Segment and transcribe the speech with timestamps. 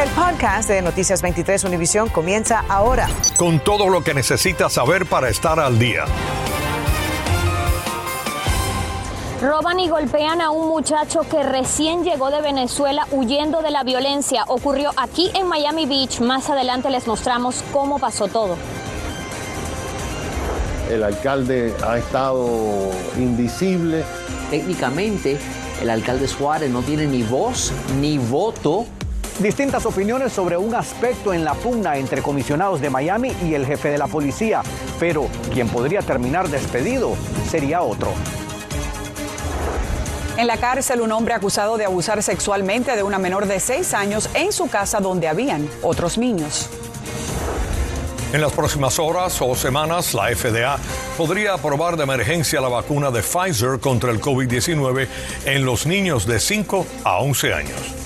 [0.00, 3.06] El podcast de Noticias 23 Univisión comienza ahora.
[3.36, 6.06] Con todo lo que necesitas saber para estar al día.
[9.42, 14.44] Roban y golpean a un muchacho que recién llegó de Venezuela huyendo de la violencia.
[14.48, 16.20] Ocurrió aquí en Miami Beach.
[16.20, 18.56] Más adelante les mostramos cómo pasó todo.
[20.88, 22.48] El alcalde ha estado
[23.18, 24.04] invisible.
[24.48, 25.36] Técnicamente,
[25.82, 27.70] el alcalde Suárez no tiene ni voz
[28.00, 28.86] ni voto.
[29.40, 33.88] Distintas opiniones sobre un aspecto en la pugna entre comisionados de Miami y el jefe
[33.88, 34.60] de la policía,
[34.98, 37.16] pero quien podría terminar despedido
[37.48, 38.12] sería otro.
[40.36, 44.28] En la cárcel, un hombre acusado de abusar sexualmente de una menor de seis años
[44.34, 46.68] en su casa donde habían otros niños.
[48.34, 50.78] En las próximas horas o semanas, la FDA
[51.16, 55.08] podría aprobar de emergencia la vacuna de Pfizer contra el COVID-19
[55.46, 57.99] en los niños de 5 a 11 años.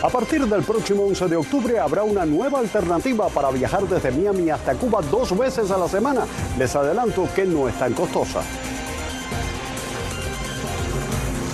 [0.00, 4.48] A partir del próximo 11 de octubre habrá una nueva alternativa para viajar desde Miami
[4.48, 6.24] hasta Cuba dos veces a la semana.
[6.56, 8.42] Les adelanto que no es tan costosa.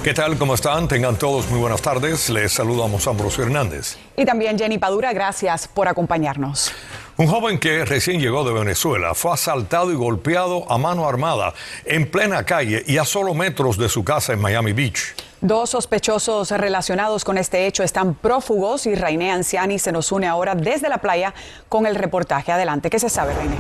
[0.03, 0.37] ¿Qué tal?
[0.37, 0.87] ¿Cómo están?
[0.89, 2.29] Tengan todos muy buenas tardes.
[2.29, 3.97] Les saludamos Ambrosio Hernández.
[4.15, 6.71] Y también Jenny Padura, gracias por acompañarnos.
[7.17, 11.55] Un joven que recién llegó de Venezuela fue asaltado y golpeado a mano armada
[11.87, 15.15] en plena calle y a solo metros de su casa en Miami Beach.
[15.45, 20.55] Dos sospechosos relacionados con este hecho están prófugos y Rainé Anciani se nos une ahora
[20.55, 21.35] desde la playa
[21.69, 22.51] con el reportaje.
[22.51, 23.57] Adelante, ¿qué se sabe, Rainé?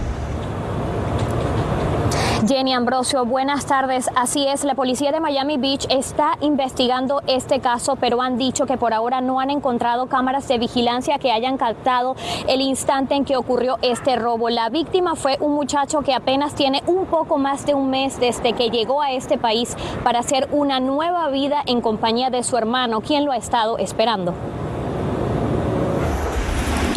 [2.46, 4.10] Jenny Ambrosio, buenas tardes.
[4.16, 8.76] Así es, la policía de Miami Beach está investigando este caso, pero han dicho que
[8.76, 13.36] por ahora no han encontrado cámaras de vigilancia que hayan captado el instante en que
[13.36, 14.50] ocurrió este robo.
[14.50, 18.52] La víctima fue un muchacho que apenas tiene un poco más de un mes desde
[18.52, 23.00] que llegó a este país para hacer una nueva vida en compañía de su hermano,
[23.00, 24.34] quien lo ha estado esperando.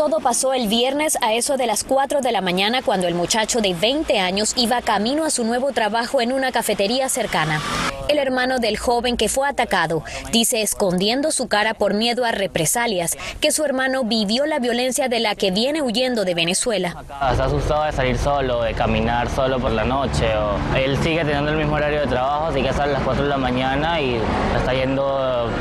[0.08, 3.60] Todo pasó el viernes a eso de las 4 de la mañana cuando el muchacho
[3.60, 7.60] de 20 años iba camino a su nuevo trabajo en una cafetería cercana.
[8.08, 13.18] El hermano del joven que fue atacado dice escondiendo su cara por miedo a represalias
[13.42, 16.96] que su hermano vivió la violencia de la que viene huyendo de Venezuela.
[17.30, 20.26] Está asustado de salir solo, de caminar solo por la noche.
[20.38, 20.78] O...
[20.78, 23.30] Él sigue teniendo el mismo horario de trabajo, así que sale a las 4 de
[23.30, 24.22] la mañana y
[24.56, 25.52] está yendo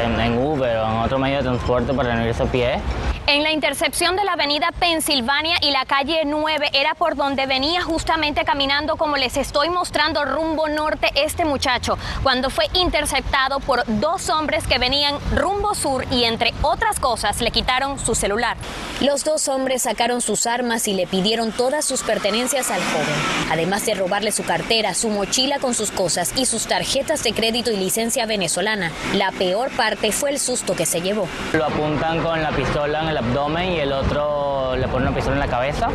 [0.00, 2.80] en, en Uber o en otro medio de transporte para no irse a pie.
[3.26, 7.80] En la intercepción de la avenida Pensilvania y la calle 9 era por donde venía
[7.82, 14.30] justamente caminando como les estoy mostrando rumbo norte este muchacho cuando fue interceptado por dos
[14.30, 18.56] hombres que venían rumbo sur y entre otras cosas le quitaron su celular.
[19.00, 23.86] Los dos hombres sacaron sus armas y le pidieron todas sus pertenencias al joven, además
[23.86, 27.76] de robarle su cartera, su mochila con sus cosas y sus tarjetas de crédito y
[27.76, 28.90] licencia venezolana.
[29.14, 31.28] La peor parte fue el susto que se llevó.
[31.52, 35.40] Lo apuntan con la pistola el abdomen y el otro le pone una pistola en
[35.40, 35.88] la cabeza.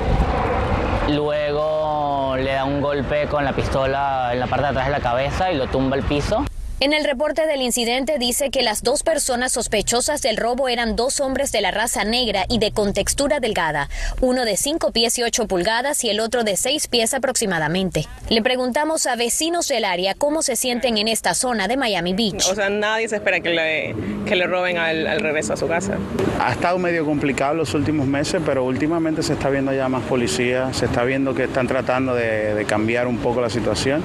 [1.09, 4.99] Luego le da un golpe con la pistola en la parte de atrás de la
[4.99, 6.43] cabeza y lo tumba al piso.
[6.81, 11.21] En el reporte del incidente dice que las dos personas sospechosas del robo eran dos
[11.21, 13.87] hombres de la raza negra y de contextura delgada,
[14.19, 18.07] uno de 5 pies y 8 pulgadas y el otro de 6 pies aproximadamente.
[18.27, 22.45] Le preguntamos a vecinos del área cómo se sienten en esta zona de Miami Beach.
[22.51, 25.69] O sea, nadie se espera que le, que le roben al, al regreso a su
[25.69, 25.97] casa.
[26.41, 30.73] Ha estado medio complicado los últimos meses, pero últimamente se está viendo ya más policía,
[30.73, 34.03] se está viendo que están tratando de, de cambiar un poco la situación.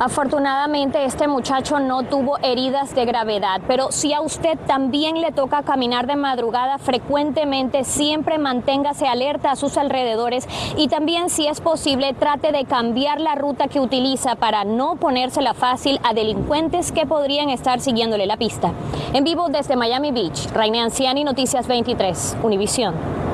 [0.00, 5.62] Afortunadamente este muchacho no tuvo heridas de gravedad, pero si a usted también le toca
[5.62, 12.14] caminar de madrugada frecuentemente, siempre manténgase alerta a sus alrededores y también si es posible
[12.14, 17.50] trate de cambiar la ruta que utiliza para no ponérsela fácil a delincuentes que podrían
[17.50, 18.72] estar siguiéndole la pista.
[19.12, 23.29] En vivo desde Miami Beach, Raine Anciani, Noticias 23, Univisión.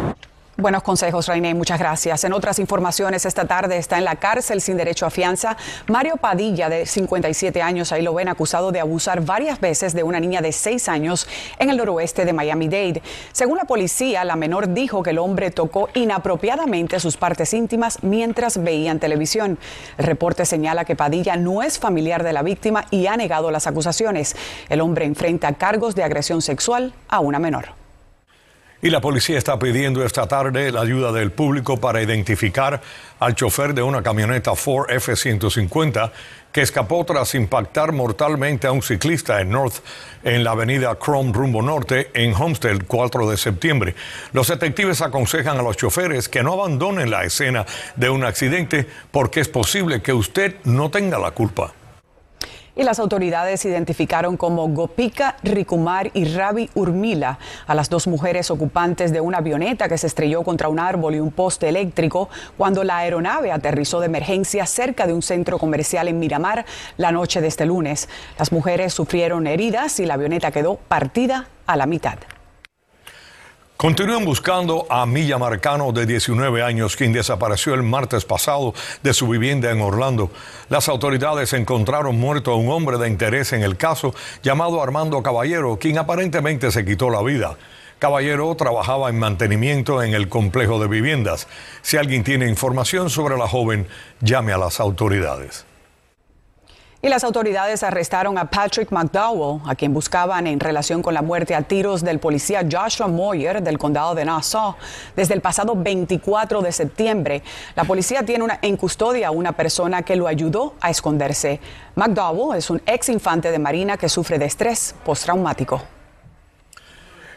[0.59, 2.25] Buenos consejos, Rainé, muchas gracias.
[2.25, 5.55] En otras informaciones, esta tarde está en la cárcel sin derecho a fianza
[5.87, 7.93] Mario Padilla, de 57 años.
[7.93, 11.29] Ahí lo ven acusado de abusar varias veces de una niña de 6 años
[11.59, 13.03] en el noroeste de Miami-Dade.
[13.33, 18.57] Según la policía, la menor dijo que el hombre tocó inapropiadamente sus partes íntimas mientras
[18.57, 19.59] veían televisión.
[19.99, 23.67] El reporte señala que Padilla no es familiar de la víctima y ha negado las
[23.67, 24.35] acusaciones.
[24.71, 27.86] El hombre enfrenta cargos de agresión sexual a una menor.
[28.87, 32.81] Y la policía está pidiendo esta tarde la ayuda del público para identificar
[33.19, 36.13] al chofer de una camioneta Ford F-150
[36.53, 39.79] que escapó tras impactar mortalmente a un ciclista en North,
[40.23, 43.97] en la avenida Chrome rumbo norte, en Homestead, 4 de septiembre.
[44.33, 47.67] Los detectives aconsejan a los choferes que no abandonen la escena
[47.97, 51.73] de un accidente porque es posible que usted no tenga la culpa.
[52.79, 59.13] Y las autoridades identificaron como Gopika Rikumar y Ravi Urmila a las dos mujeres ocupantes
[59.13, 62.29] de una avioneta que se estrelló contra un árbol y un poste eléctrico
[62.59, 66.67] cuando la aeronave aterrizó de emergencia cerca de un centro comercial en Miramar
[66.99, 68.11] la noche de este lunes.
[68.39, 72.19] Las mujeres sufrieron heridas y la avioneta quedó partida a la mitad.
[73.77, 79.29] Continúan buscando a Milla Marcano de 19 años, quien desapareció el martes pasado de su
[79.29, 80.31] vivienda en Orlando.
[80.71, 85.79] Las autoridades encontraron muerto a un hombre de interés en el caso llamado Armando Caballero,
[85.79, 87.59] quien aparentemente se quitó la vida.
[87.99, 91.47] Caballero trabajaba en mantenimiento en el complejo de viviendas.
[91.83, 93.87] Si alguien tiene información sobre la joven,
[94.23, 95.67] llame a las autoridades.
[97.07, 101.55] Y las autoridades arrestaron a Patrick McDowell, a quien buscaban en relación con la muerte
[101.55, 104.75] a tiros del policía Joshua Moyer del condado de Nassau
[105.15, 107.45] desde el pasado 24 de septiembre.
[107.77, 111.61] La policía tiene en custodia a una persona que lo ayudó a esconderse.
[111.95, 115.96] McDowell es un ex infante de Marina que sufre de estrés postraumático.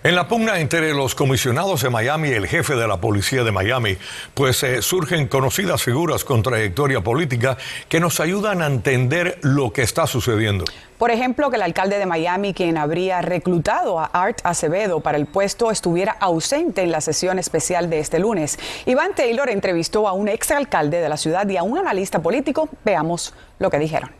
[0.01, 3.51] En la pugna entre los comisionados de Miami y el jefe de la policía de
[3.51, 3.97] Miami,
[4.33, 7.57] pues eh, surgen conocidas figuras con trayectoria política
[7.89, 10.63] que nos ayudan a entender lo que está sucediendo.
[10.97, 15.25] Por ejemplo, que el alcalde de Miami, quien habría reclutado a Art Acevedo para el
[15.25, 18.57] puesto, estuviera ausente en la sesión especial de este lunes.
[18.85, 22.69] Iván Taylor entrevistó a un exalcalde de la ciudad y a un analista político.
[22.85, 24.11] Veamos lo que dijeron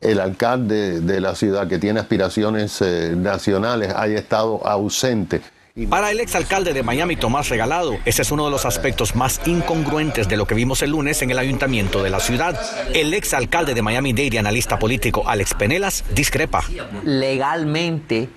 [0.00, 5.40] el alcalde de la ciudad que tiene aspiraciones eh, nacionales haya estado ausente.
[5.88, 10.28] Para el exalcalde de Miami, Tomás Regalado, ese es uno de los aspectos más incongruentes
[10.28, 12.60] de lo que vimos el lunes en el ayuntamiento de la ciudad.
[12.94, 16.64] El exalcalde de Miami-Dade y analista político Alex Penelas discrepa.
[17.04, 18.28] Legalmente,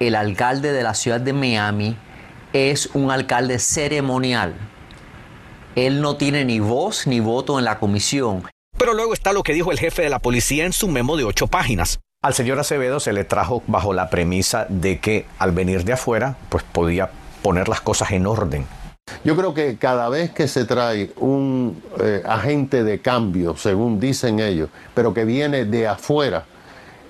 [0.00, 1.96] el alcalde de la ciudad de Miami
[2.52, 4.54] es un alcalde ceremonial.
[5.74, 8.42] Él no tiene ni voz ni voto en la comisión.
[8.78, 11.24] Pero luego está lo que dijo el jefe de la policía en su memo de
[11.24, 12.00] ocho páginas.
[12.22, 16.36] Al señor Acevedo se le trajo bajo la premisa de que al venir de afuera,
[16.48, 17.10] pues podía
[17.42, 18.66] poner las cosas en orden.
[19.24, 24.40] Yo creo que cada vez que se trae un eh, agente de cambio, según dicen
[24.40, 26.44] ellos, pero que viene de afuera,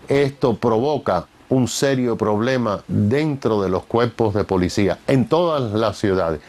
[0.09, 6.41] esto provoca un serio problema dentro de los cuerpos de policía en todas las ciudades.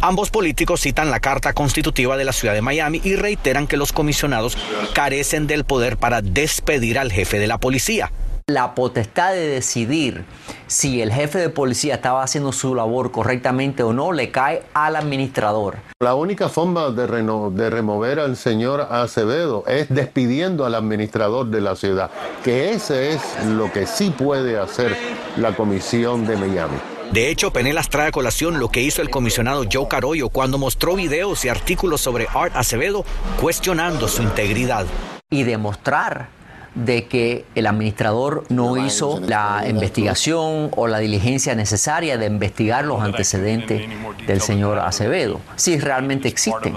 [0.00, 3.92] Ambos políticos citan la Carta Constitutiva de la Ciudad de Miami y reiteran que los
[3.92, 4.58] comisionados
[4.92, 8.12] carecen del poder para despedir al jefe de la policía.
[8.46, 10.26] La potestad de decidir
[10.66, 14.96] si el jefe de policía estaba haciendo su labor correctamente o no le cae al
[14.96, 15.78] administrador.
[16.02, 21.76] La única forma de, de remover al señor Acevedo es despidiendo al administrador de la
[21.76, 22.10] ciudad,
[22.44, 24.94] que ese es lo que sí puede hacer
[25.38, 26.76] la Comisión de Miami.
[27.14, 30.96] De hecho, Penelas trae a colación lo que hizo el comisionado Joe Carollo cuando mostró
[30.96, 33.04] videos y artículos sobre Art Acevedo
[33.40, 34.84] cuestionando su integridad.
[35.30, 36.26] Y demostrar
[36.74, 43.00] de que el administrador no hizo la investigación o la diligencia necesaria de investigar los
[43.00, 43.88] antecedentes
[44.26, 46.74] del señor Acevedo, si realmente existen.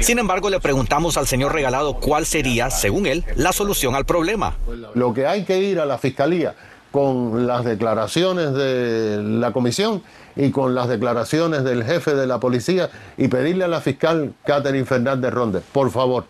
[0.00, 4.58] Sin embargo, le preguntamos al señor Regalado cuál sería, según él, la solución al problema.
[4.92, 6.54] Lo que hay que ir a la fiscalía
[6.90, 10.02] con las declaraciones de la comisión
[10.36, 14.86] y con las declaraciones del jefe de la policía y pedirle a la fiscal Catherine
[14.86, 16.24] Fernández Ronde, por favor,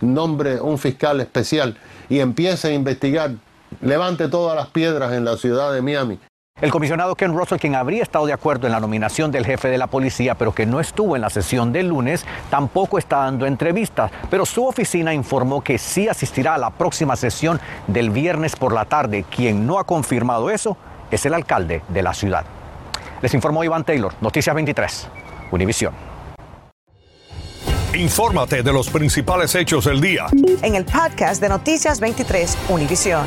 [0.00, 1.76] nombre un fiscal especial
[2.08, 3.32] y empiece a investigar,
[3.80, 6.18] levante todas las piedras en la ciudad de Miami
[6.62, 9.76] el comisionado Ken Russell, quien habría estado de acuerdo en la nominación del jefe de
[9.76, 14.10] la policía, pero que no estuvo en la sesión del lunes, tampoco está dando entrevistas,
[14.30, 18.86] pero su oficina informó que sí asistirá a la próxima sesión del viernes por la
[18.86, 19.24] tarde.
[19.28, 20.78] Quien no ha confirmado eso
[21.10, 22.44] es el alcalde de la ciudad.
[23.20, 25.08] Les informó Iván Taylor, Noticias 23,
[25.50, 25.92] Univisión.
[27.94, 30.26] Infórmate de los principales hechos del día.
[30.62, 33.26] En el podcast de Noticias 23, Univisión.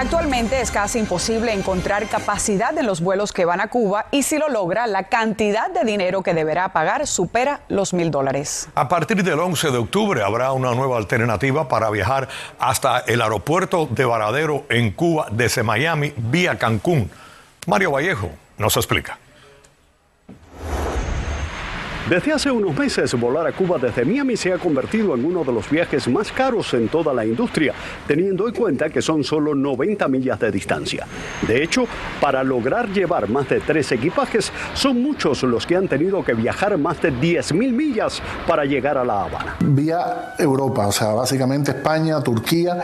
[0.00, 4.38] Actualmente es casi imposible encontrar capacidad en los vuelos que van a Cuba y si
[4.38, 8.68] lo logra, la cantidad de dinero que deberá pagar supera los mil dólares.
[8.76, 12.28] A partir del 11 de octubre habrá una nueva alternativa para viajar
[12.60, 17.10] hasta el aeropuerto de Varadero en Cuba desde Miami vía Cancún.
[17.66, 19.18] Mario Vallejo nos explica.
[22.08, 25.52] Desde hace unos meses, volar a Cuba desde Miami se ha convertido en uno de
[25.52, 27.74] los viajes más caros en toda la industria,
[28.06, 31.06] teniendo en cuenta que son solo 90 millas de distancia.
[31.46, 31.84] De hecho,
[32.18, 36.78] para lograr llevar más de tres equipajes, son muchos los que han tenido que viajar
[36.78, 39.56] más de 10 mil millas para llegar a La Habana.
[39.60, 42.82] Vía Europa, o sea, básicamente España, Turquía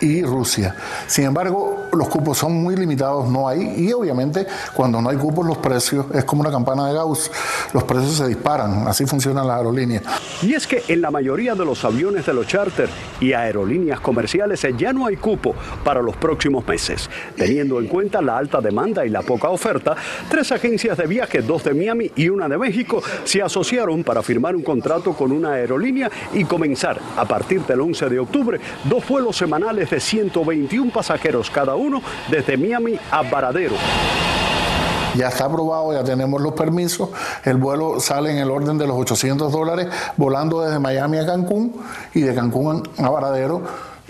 [0.00, 0.74] y Rusia.
[1.06, 5.46] Sin embargo, los cupos son muy limitados, no hay, y obviamente cuando no hay cupos
[5.46, 7.30] los precios es como una campana de Gauss,
[7.72, 10.02] los precios se disparan, así funcionan las aerolíneas.
[10.42, 12.88] Y es que en la mayoría de los aviones de los charter
[13.20, 17.08] y aerolíneas comerciales ya no hay cupo para los próximos meses.
[17.36, 19.96] Teniendo en cuenta la alta demanda y la poca oferta,
[20.28, 24.56] tres agencias de viaje, dos de Miami y una de México, se asociaron para firmar
[24.56, 29.36] un contrato con una aerolínea y comenzar a partir del 11 de octubre dos vuelos
[29.36, 33.74] semanales de 121 pasajeros cada uno desde Miami a Varadero.
[35.16, 37.10] Ya está aprobado, ya tenemos los permisos.
[37.44, 39.86] El vuelo sale en el orden de los 800 dólares,
[40.16, 41.76] volando desde Miami a Cancún
[42.14, 43.62] y de Cancún a Varadero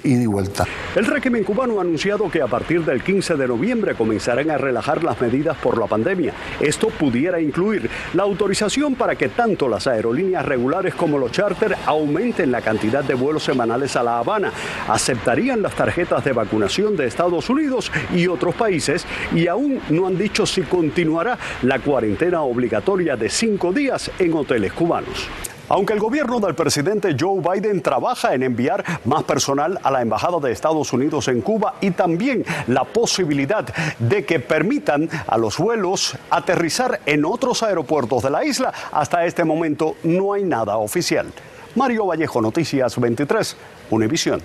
[0.05, 0.65] y de vuelta.
[0.95, 5.03] El régimen cubano ha anunciado que a partir del 15 de noviembre comenzarán a relajar
[5.03, 6.33] las medidas por la pandemia.
[6.61, 12.53] Esto pudiera incluir la autorización para que tanto las aerolíneas regulares como los charter aumenten
[12.53, 14.53] la cantidad de vuelos semanales a La Habana,
[14.89, 20.19] aceptarían las tarjetas de vacunación de Estados Unidos y otros países y aún no han
[20.19, 25.29] dicho si continuará la cuarentena obligatoria de cinco días en hoteles cubanos.
[25.69, 30.39] Aunque el gobierno del presidente Joe Biden trabaja en enviar más personal a la Embajada
[30.39, 33.65] de Estados Unidos en Cuba y también la posibilidad
[33.99, 39.45] de que permitan a los vuelos aterrizar en otros aeropuertos de la isla, hasta este
[39.45, 41.33] momento no hay nada oficial.
[41.75, 43.57] Mario Vallejo, Noticias 23,
[43.91, 44.43] Univisión.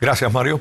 [0.00, 0.60] Gracias, Mario.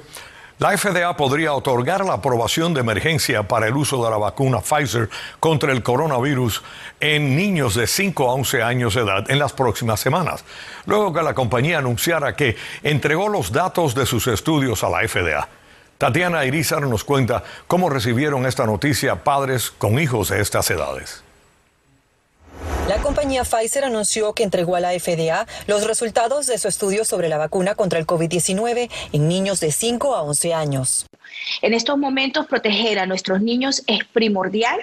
[0.57, 5.09] La FDA podría otorgar la aprobación de emergencia para el uso de la vacuna Pfizer
[5.41, 6.63] contra el coronavirus
[7.01, 10.45] en niños de 5 a 11 años de edad en las próximas semanas,
[10.85, 15.49] luego que la compañía anunciara que entregó los datos de sus estudios a la FDA.
[15.97, 21.24] Tatiana Irizar nos cuenta cómo recibieron esta noticia padres con hijos de estas edades.
[22.87, 27.29] La compañía Pfizer anunció que entregó a la FDA los resultados de su estudio sobre
[27.29, 31.07] la vacuna contra el COVID-19 en niños de 5 a 11 años.
[31.61, 34.79] En estos momentos proteger a nuestros niños es primordial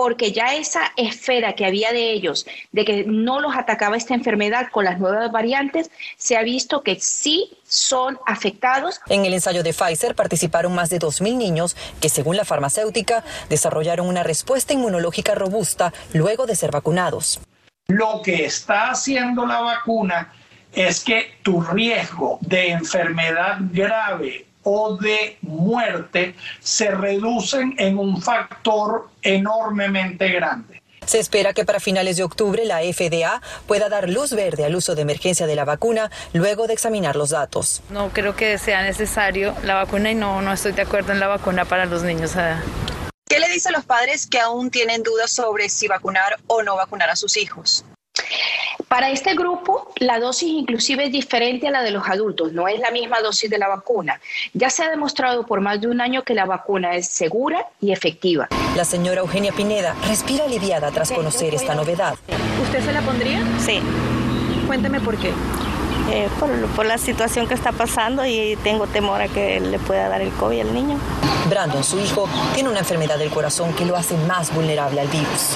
[0.00, 4.68] porque ya esa esfera que había de ellos, de que no los atacaba esta enfermedad
[4.72, 8.98] con las nuevas variantes, se ha visto que sí son afectados.
[9.10, 14.06] En el ensayo de Pfizer participaron más de 2.000 niños que, según la farmacéutica, desarrollaron
[14.06, 17.38] una respuesta inmunológica robusta luego de ser vacunados.
[17.88, 20.32] Lo que está haciendo la vacuna
[20.72, 29.08] es que tu riesgo de enfermedad grave o de muerte se reducen en un factor
[29.22, 30.80] enormemente grande.
[31.06, 34.94] Se espera que para finales de octubre la FDA pueda dar luz verde al uso
[34.94, 37.82] de emergencia de la vacuna luego de examinar los datos.
[37.90, 41.26] No creo que sea necesario la vacuna y no, no estoy de acuerdo en la
[41.26, 42.32] vacuna para los niños.
[43.26, 46.76] ¿Qué le dice a los padres que aún tienen dudas sobre si vacunar o no
[46.76, 47.84] vacunar a sus hijos?
[48.90, 52.80] Para este grupo, la dosis inclusive es diferente a la de los adultos, no es
[52.80, 54.20] la misma dosis de la vacuna.
[54.52, 57.92] Ya se ha demostrado por más de un año que la vacuna es segura y
[57.92, 58.48] efectiva.
[58.74, 62.16] La señora Eugenia Pineda respira aliviada tras conocer esta novedad.
[62.64, 63.46] ¿Usted se la pondría?
[63.60, 63.80] Sí.
[64.66, 65.28] Cuénteme por qué.
[66.10, 70.08] Eh, por, por, la situación que está pasando y tengo temor a que le pueda
[70.08, 70.98] dar el COVID al niño.
[71.48, 75.54] Brandon, su hijo, tiene una enfermedad del corazón que lo hace más vulnerable al virus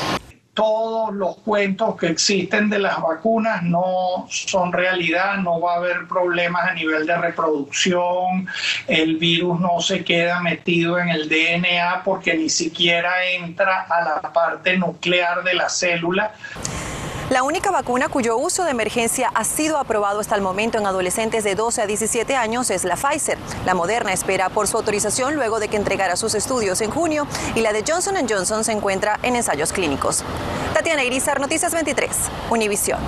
[0.55, 6.07] todos los cuentos que existen de las vacunas no son realidad, no va a haber
[6.07, 8.47] problemas a nivel de reproducción,
[8.87, 14.33] el virus no se queda metido en el DNA porque ni siquiera entra a la
[14.33, 16.33] parte nuclear de la célula.
[17.35, 21.43] La única vacuna cuyo uso de emergencia ha sido aprobado hasta el momento en adolescentes
[21.43, 23.39] de 12 a 17 años es la Pfizer.
[23.67, 27.27] La Moderna espera por su autorización luego de que entregara sus estudios en junio
[27.57, 30.23] y la de Johnson Johnson se encuentra en ensayos clínicos.
[30.75, 32.09] Tatiana Irizar, Noticias 23,
[32.51, 33.01] Univisión.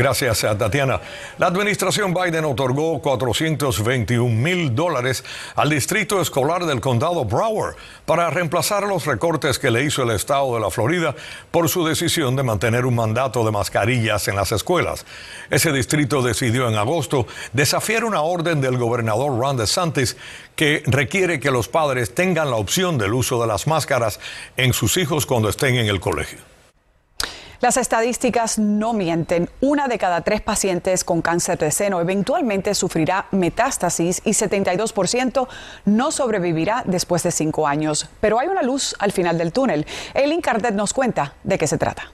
[0.00, 0.98] Gracias, Tatiana.
[1.36, 5.22] La administración Biden otorgó 421 mil dólares
[5.54, 7.76] al distrito escolar del condado Broward
[8.06, 11.14] para reemplazar los recortes que le hizo el estado de la Florida
[11.50, 15.04] por su decisión de mantener un mandato de mascarillas en las escuelas.
[15.50, 20.16] Ese distrito decidió en agosto desafiar una orden del gobernador Ron DeSantis
[20.56, 24.18] que requiere que los padres tengan la opción del uso de las máscaras
[24.56, 26.49] en sus hijos cuando estén en el colegio.
[27.60, 29.50] Las estadísticas no mienten.
[29.60, 35.46] Una de cada tres pacientes con cáncer de seno eventualmente sufrirá metástasis y 72%
[35.84, 38.08] no sobrevivirá después de cinco años.
[38.22, 39.86] Pero hay una luz al final del túnel.
[40.14, 42.10] El Cardet nos cuenta de qué se trata.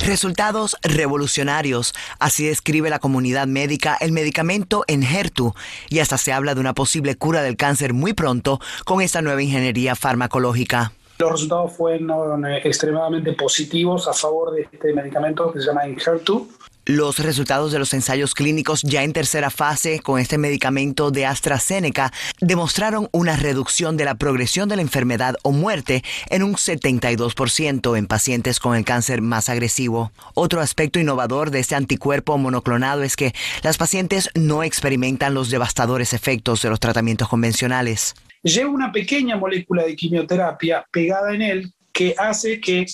[0.00, 5.54] Resultados revolucionarios, así describe la comunidad médica el medicamento Enhertu,
[5.90, 9.42] y hasta se habla de una posible cura del cáncer muy pronto con esta nueva
[9.42, 10.92] ingeniería farmacológica.
[11.18, 16.48] Los resultados fueron extremadamente positivos a favor de este medicamento que se llama Enhertu.
[16.84, 22.12] Los resultados de los ensayos clínicos ya en tercera fase con este medicamento de AstraZeneca
[22.40, 28.06] demostraron una reducción de la progresión de la enfermedad o muerte en un 72% en
[28.06, 30.12] pacientes con el cáncer más agresivo.
[30.32, 36.14] Otro aspecto innovador de este anticuerpo monoclonado es que las pacientes no experimentan los devastadores
[36.14, 38.14] efectos de los tratamientos convencionales.
[38.42, 42.86] Lleva una pequeña molécula de quimioterapia pegada en él que hace que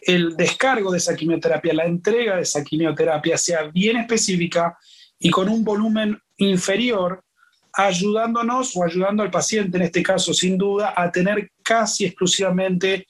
[0.00, 4.76] el descargo de esa quimioterapia, la entrega de esa quimioterapia sea bien específica
[5.18, 7.24] y con un volumen inferior,
[7.72, 13.06] ayudándonos o ayudando al paciente, en este caso sin duda, a tener casi exclusivamente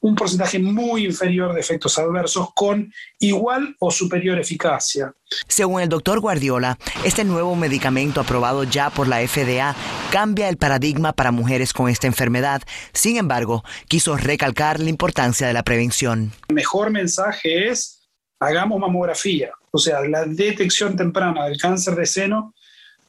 [0.00, 5.12] un porcentaje muy inferior de efectos adversos con igual o superior eficacia.
[5.48, 9.74] Según el doctor Guardiola, este nuevo medicamento aprobado ya por la FDA
[10.10, 12.62] cambia el paradigma para mujeres con esta enfermedad.
[12.92, 16.32] Sin embargo, quiso recalcar la importancia de la prevención.
[16.48, 19.50] El mejor mensaje es, hagamos mamografía.
[19.70, 22.54] O sea, la detección temprana del cáncer de seno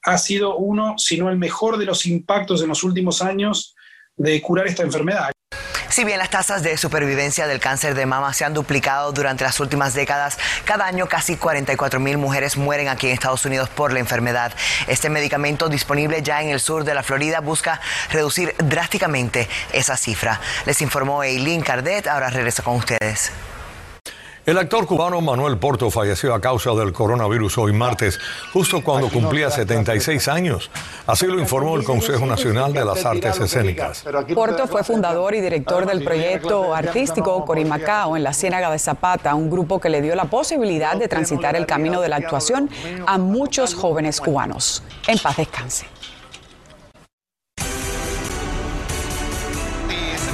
[0.03, 3.75] ha sido uno, si no el mejor de los impactos en los últimos años
[4.15, 5.31] de curar esta enfermedad.
[5.99, 9.59] Si bien las tasas de supervivencia del cáncer de mama se han duplicado durante las
[9.59, 13.99] últimas décadas, cada año casi 44 mil mujeres mueren aquí en Estados Unidos por la
[13.99, 14.53] enfermedad.
[14.87, 17.81] Este medicamento disponible ya en el sur de la Florida busca
[18.13, 20.39] reducir drásticamente esa cifra.
[20.65, 23.33] Les informó Eileen Cardet, ahora regreso con ustedes.
[24.45, 28.17] El actor cubano Manuel Porto falleció a causa del coronavirus hoy martes,
[28.53, 30.71] justo cuando cumplía 76 años.
[31.05, 34.05] Así lo informó el Consejo Nacional de las Artes Escénicas.
[34.33, 39.49] Porto fue fundador y director del proyecto artístico Corimacao en la Ciénaga de Zapata, un
[39.49, 42.69] grupo que le dio la posibilidad de transitar el camino de la actuación
[43.05, 44.83] a muchos jóvenes cubanos.
[45.07, 45.85] En paz descanse.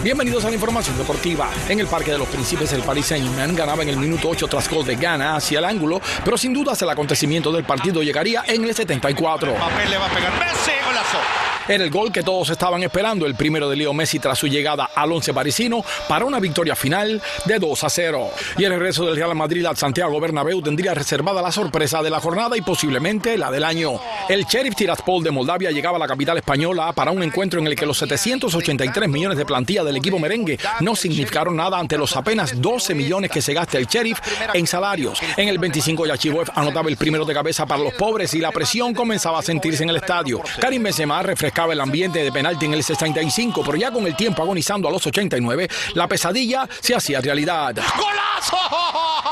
[0.05, 1.49] Bienvenidos a la información deportiva.
[1.67, 4.69] En el Parque de los Príncipes, el Paris Saint-Germain ganaba en el minuto 8 tras
[4.69, 8.63] gol de Gana hacia el ángulo, pero sin dudas el acontecimiento del partido llegaría en
[8.65, 9.55] el 74.
[9.55, 11.54] Papel le va a pegar Messi, golazo.
[11.67, 14.89] Era el gol que todos estaban esperando, el primero de Leo Messi tras su llegada
[14.93, 18.29] al once parisino para una victoria final de 2 a 0.
[18.57, 22.19] Y el regreso del Real Madrid al Santiago Bernabéu tendría reservada la sorpresa de la
[22.19, 23.99] jornada y posiblemente la del año.
[24.29, 27.75] El Sheriff Tiraspol de Moldavia llegaba a la capital española para un encuentro en el
[27.75, 32.61] que los 783 millones de plantilla del equipo merengue no significaron nada ante los apenas
[32.61, 34.19] 12 millones que se gasta el Sheriff
[34.53, 35.19] en salarios.
[35.35, 38.93] En el 25 Yachivoev anotaba el primero de cabeza para los pobres y la presión
[38.93, 40.41] comenzaba a sentirse en el estadio.
[40.59, 41.23] Karim Benzema
[41.55, 44.91] refrescaba el ambiente de penalti en el 65, pero ya con el tiempo agonizando a
[44.91, 47.73] los 89, la pesadilla se hacía realidad.
[47.95, 48.57] ¡Golazo!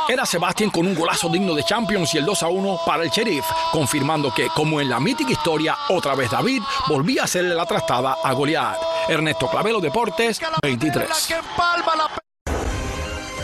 [0.07, 3.09] Era Sebastián con un golazo digno de Champions y el 2 a 1 para el
[3.09, 7.65] Sheriff, confirmando que, como en la mítica historia, otra vez David volvía a hacerle la
[7.65, 8.77] trastada a Goliat.
[9.09, 11.09] Ernesto Clavelo Deportes, 23.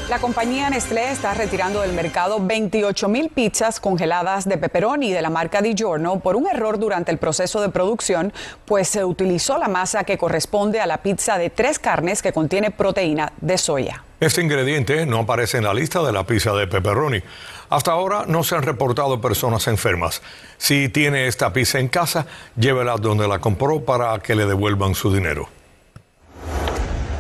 [0.09, 5.29] La compañía Nestlé está retirando del mercado 28 mil pizzas congeladas de pepperoni de la
[5.29, 8.33] marca DiGiorno por un error durante el proceso de producción,
[8.65, 12.71] pues se utilizó la masa que corresponde a la pizza de tres carnes que contiene
[12.71, 14.03] proteína de soya.
[14.19, 17.21] Este ingrediente no aparece en la lista de la pizza de pepperoni.
[17.69, 20.23] Hasta ahora no se han reportado personas enfermas.
[20.57, 22.25] Si tiene esta pizza en casa,
[22.57, 25.58] llévela donde la compró para que le devuelvan su dinero.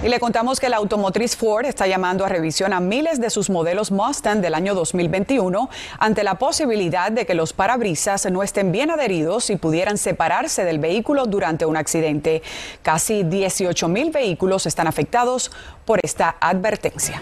[0.01, 3.49] Y le contamos que la automotriz Ford está llamando a revisión a miles de sus
[3.49, 8.91] modelos Mustang del año 2021 ante la posibilidad de que los parabrisas no estén bien
[8.91, 12.41] adheridos y pudieran separarse del vehículo durante un accidente.
[12.81, 15.51] Casi 18 mil vehículos están afectados
[15.83, 17.21] por esta advertencia.